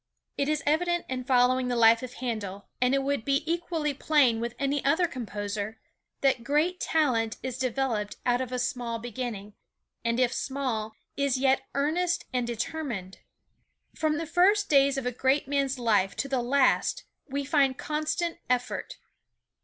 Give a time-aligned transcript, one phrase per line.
[0.35, 4.39] It is evident in following the life of Handel, and it would be equally plain
[4.39, 5.79] with any other composer,
[6.21, 9.53] that great talent is developed out of a small beginning,
[10.03, 13.19] and if small, is yet earnest and determined.
[13.93, 18.39] From the first days of a great man's life to the last we find constant
[18.49, 18.97] effort.